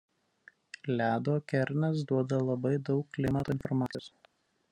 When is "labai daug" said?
2.49-3.05